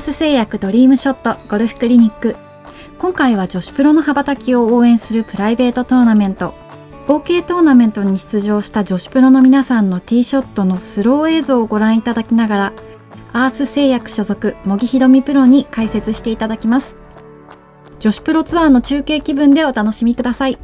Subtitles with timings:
[0.00, 2.34] ース製薬ドリームショットゴルフクリニック。
[2.98, 6.54] 今回は女子プロの羽ばたきを応援するプライベートトーナメント。
[7.06, 12.72] OK トーナメントに出場した女子プロの皆さんのティーショットのスロー映像をご覧いただきながら
[13.34, 16.96] アース製薬所属茂木ひろみプロに解説していただきます。
[17.98, 20.58] 女子プロツアーの中継気分でお楽しみください。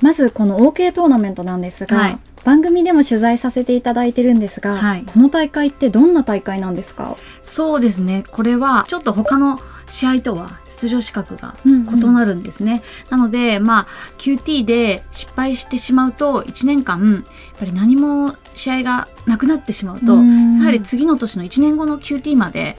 [0.00, 7.16] まずこの OK トーナメントなんですが、はい、番組でも取材させていただいてるんですが、はい、この大会ってどんな大会なんですか？
[7.42, 8.22] そうですね。
[8.30, 11.70] これはちょっと他の試合とは出場資格が異
[12.06, 13.86] なるんですね、うんうん、なのでまあ
[14.18, 22.76] QT で失敗してしまうと1年間やっぱり何も試合がなくなってしまうと、やはり次の年の1年後の QT まで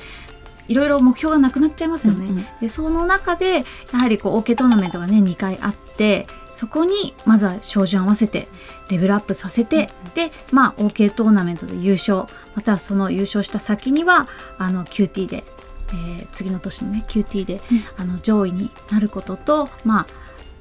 [0.67, 2.25] いろいろ目標がなくなっちゃいますよね。
[2.25, 8.47] うんうん、でその中でやはりこう OK トーナメントがね2回あってそこにまずは照準合わせて
[8.89, 12.25] レベルアップさせて、うん、でまあ OK トーナメントで優勝
[12.55, 15.43] またはその優勝した先にはあの QT で、
[15.89, 17.61] えー、次の年のね QT で、うん、
[17.97, 20.07] あの上位になることとまあ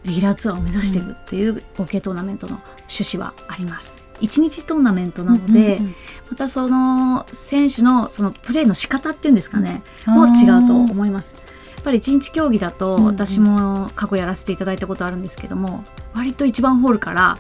[0.05, 4.06] レギュラーツアーを目指していくっていう OK トーナメントの趣旨はあります。
[4.21, 5.95] 1日トーナメントなので、うんうんうん、
[6.31, 11.37] またその選手のそのプレーの仕方っていうんですかね、も違うと思います。
[11.77, 17.39] やっぱり1日競技だと私も過去やらせていただいたことあるんですけども、割と1番ホールから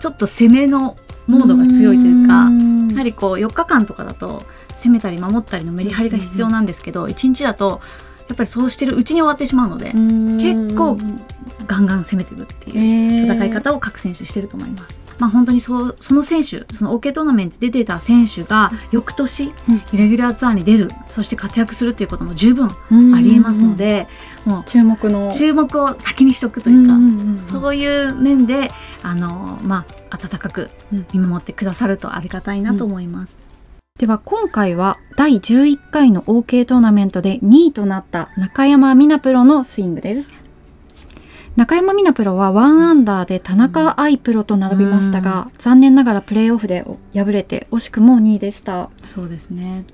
[0.00, 2.48] ちょっと攻めのモードが強いというか
[2.90, 4.42] やはりこう4日間とかだと
[4.74, 7.80] 攻めたり守ったりのメリハリが必要なんですけど、1日だと
[8.28, 10.98] やっぱりそうしてるうちに終わってしまうので結構
[11.66, 15.02] ガンガン攻めていくっていう戦い方を各選手してると思います。
[15.18, 19.52] まあ、本当にそその選手その OK トーナメントで出てた選手が翌年イ
[19.96, 24.06] レギュラーツアーに出るそして活躍するっていうことも十分ありえますので、
[24.44, 25.30] もう注目の。
[25.30, 26.94] 注目を先にしとくというか、
[27.40, 28.70] そういう面で
[29.02, 30.70] あの、まあ、温かく
[31.12, 33.47] 見守ってくださるとありがたいなと思います。
[33.98, 40.30] では今回は第11回の OK トーナメントで2位となった中山美奈プロのスイングです。
[41.56, 48.88] 中山美奈プロは1アンダーで田中愛プロと並びましたが、うん、残念ながらプレーオフで敗れて惜しくも2位でした。
[49.02, 49.84] そうですね。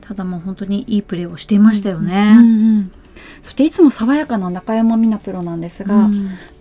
[0.00, 2.92] ただもう本当にいいプレーをしていましたよね、うんうんうん
[3.42, 6.08] そしていつも爽やかな中山美奈プロなんですが、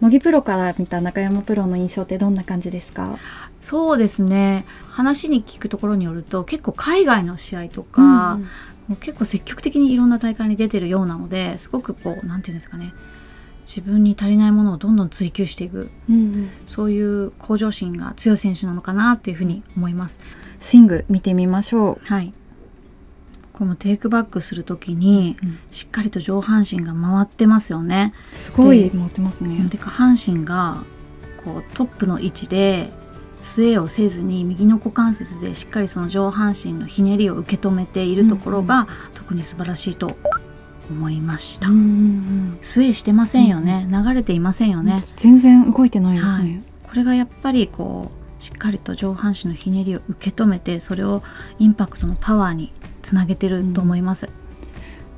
[0.01, 3.17] 茂、木、プロから見た中山プロの印象ってどんな感じですか？
[3.61, 4.65] そうですね。
[4.87, 8.47] 話に聞くところによると結構海外の試合とか、うん、も
[8.93, 12.93] う結構積極的にいろんな大会に出てるようなのですごくこうなんていうんですかね。
[13.63, 20.19] 自分に足りないものをどんどん追求していく、うんうん、そういう向上心が強い選手なのかなっていうふうに思います。
[20.59, 22.05] スイング見てみましょう。
[22.05, 22.33] はい。
[23.61, 28.11] このテイクバックするときに、うん、しっかりと上半身が回ってますよね。
[28.31, 29.63] すごい回ってますね。
[29.69, 30.81] で下半身が
[31.45, 32.89] こうトップの位置で
[33.39, 40.17] スウェーをせずに右の股関節でしっかりその上半身のひねりを受け止めているところが、特に素晴らしいと
[40.89, 41.69] 思いました。
[41.69, 45.03] うんうん、してませんよね、うん、流れていませんよね。
[45.17, 51.21] 全然動いてないですね、はい、これがやっぱりこうしっかりと上半身のひねりを受け止めてそれを
[51.59, 54.29] インパクトのパワーにつなげてると思います。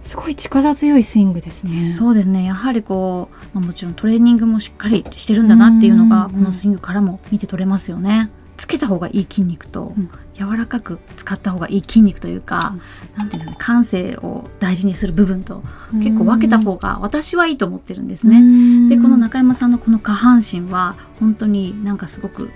[0.02, 1.94] すごい力強いスイングですね。
[1.94, 2.44] そうですね。
[2.44, 8.30] やはりこう、まあ、もちろんトレーニングもしっかりしてるんだなっていうのがこのスイングからも見て取れますよね。
[8.58, 9.94] つけた方がいい筋肉と、
[10.36, 12.76] 柔らかく使った方がいい筋肉というか、
[13.14, 18.90] うん、なんていうんですかね感性を大事にする部分と結構分けた方が私はいいと思ってるんですね。
[18.90, 22.52] でこの中山さんのこの下半身は本当になんかすごく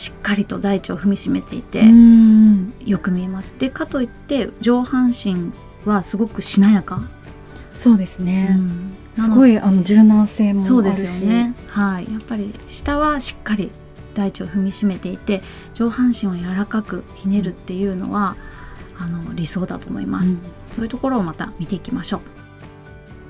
[0.00, 1.84] しっかりと大地を踏みしめていて
[2.86, 3.54] よく見えます。
[3.58, 5.52] でかといって上半身
[5.84, 7.02] はすごくしなやか。
[7.74, 8.56] そうですね。
[8.58, 11.54] うん、すごいあの柔軟性もそうですよね。
[11.68, 13.70] はい、やっぱり下はしっかり
[14.14, 15.42] 大地を踏みしめていて
[15.74, 18.36] 上半身を柔らかくひねるっていうのは
[18.98, 22.20] あの理想だと思います、うん、そういうところをまた見ていきましょう。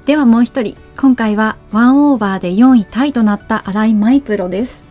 [0.06, 0.76] ではもう一人。
[0.96, 4.89] 今回はワンオーバーで4位タイとなった新井舞プロです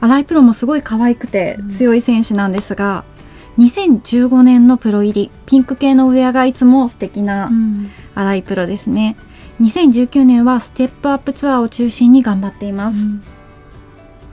[0.00, 3.04] 新井プロもすごい可愛くて強い選手なんですが、
[3.58, 7.50] うん、2015年のプロ入りピンク系のウェアがいつも素敵な
[8.14, 9.16] 新井プロですね、
[9.60, 13.22] 2019年はステップアップツアーを中心に頑張っています、うん。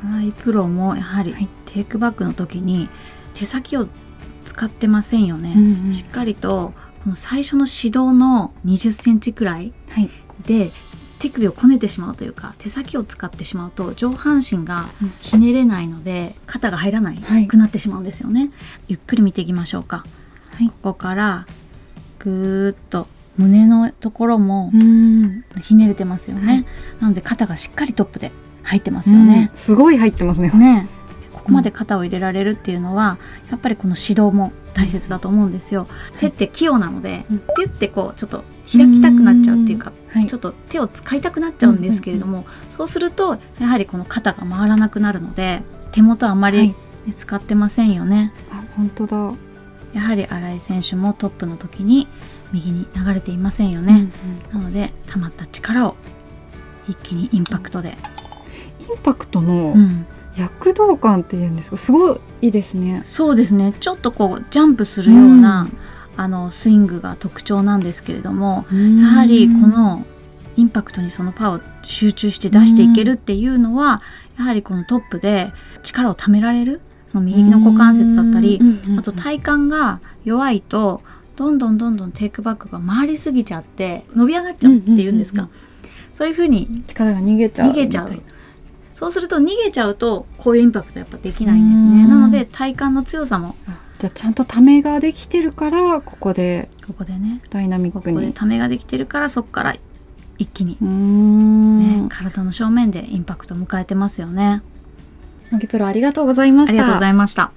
[0.09, 1.33] 新井プロもやはり
[1.65, 2.89] テイクバックの時に
[3.33, 3.87] 手先を
[4.45, 6.73] 使ってませんよね、うんうん、しっかりと
[7.03, 9.71] この最初の指導の20センチくらい
[10.45, 10.71] で、はい、
[11.23, 14.89] 手首をこねてしまうというか手先を使ってしまうと上半身が
[15.21, 18.51] ひねれないので、肩が入らないくなってしまうんですよね、はい、
[18.89, 20.05] ゆっくり見ていきましょうか、
[20.49, 21.47] はい、ここから
[22.19, 24.71] ぐーっと胸のところも
[25.61, 26.65] ひねれてますよね、
[26.99, 28.33] なので肩がしっかりトップで
[28.63, 30.49] 入ってますよね、うん、すごい入ってますね。
[30.51, 30.89] ね
[31.43, 33.17] ここまで肩を入れられるっていうのは、
[33.51, 35.87] やっぱりこの指導も大切だと思うんですよ。
[36.17, 37.39] 手って器用なので、うん。
[37.39, 40.27] ピュってこうちょっと開きたくなっちゃうっていうか、はい。
[40.27, 45.61] ちょっと手を使いたくなっちゃうんですけれども、そうするとやはりこの肩が回らなくなるので
[45.91, 46.67] 手元あまり、はい。
[46.69, 46.75] ね
[47.13, 48.31] 使ってませんよね。
[48.49, 49.33] あ本当だ、
[49.93, 52.07] やはり新井選手もトップの時に
[52.53, 54.07] 右に流れていませんよね。
[54.53, 55.97] なので溜まった力を
[56.87, 57.97] 一気にインパクトで、
[58.79, 60.05] インパクトのうん
[60.35, 61.77] 躍動感っていうんですか？
[61.77, 63.01] すごいですね。
[63.03, 63.73] そうですね。
[63.79, 65.67] ちょっとこうジャンプするような、
[66.17, 70.05] あのスイングが特徴なんですけれどもやはりこの
[70.57, 74.01] インパクトにそのパワーを集中して出していけるっていうのは、
[74.37, 75.51] やはりこのトップで
[75.83, 78.59] 力をためられるその右の股関節だったり、
[78.97, 81.01] あと体幹が弱いと
[81.35, 85.53] どんどんどんどんテイクバックが回りすぎちゃって伸び上がっちゃうっていうんですか、うんうん
[86.13, 88.21] そういうふうに力が逃げちゃう逃げちゃう
[89.03, 92.03] そうすると逃げちゃうとこういうインパクトやっぱできないんですね。
[92.03, 92.09] うん。
[92.09, 93.53] なので体幹の強さも。
[93.67, 97.41] あじゃあちゃんとためができてるからここでここでね。
[97.49, 99.75] ダイナミッここでクにためができてるからそこから
[100.37, 100.77] 一気に。
[100.79, 104.61] ね、体の正面でインパクトを迎えてますよね。
[105.51, 107.51] 乃木プロありがとうございましありがとうござたいました。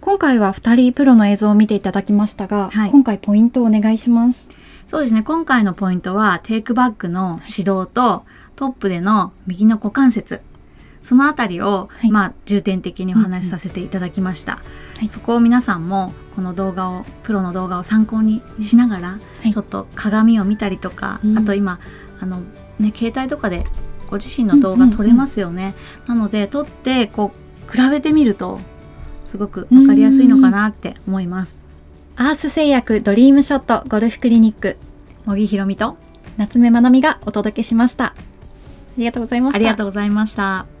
[0.00, 2.90] 今回は2人プロの映像を見ていただきましたが、はい。
[2.92, 4.48] 今回ポイントをお願いします。
[4.86, 5.24] そうですね。
[5.24, 8.24] 今回のポイントはテイクバックの指導と
[8.54, 10.40] トップでの右の股関節。
[11.04, 14.52] そのあたりを、はいまあ重点的にお話しさせていただきました。
[14.54, 14.62] は
[15.02, 21.78] いそこを皆さんもこの動画をプロの動画を参考にしながら、はいちょっと鏡を見たりとか、うんあと今
[22.20, 22.40] あの
[22.80, 23.66] ね携帯とかで
[24.08, 25.74] ご自身の動画撮れますよね。
[26.06, 27.32] なので撮ってこ
[27.68, 28.58] う比べてみると
[29.24, 31.58] すごくわかりやすいのかなって思います。
[32.16, 34.78] アース製薬ドリームショットゴルフクリニック
[35.26, 35.98] 茂木ひろみと
[36.38, 38.14] 夏目まなみがお届けしましたあ
[38.96, 40.73] りがとうございましたありがとうございました。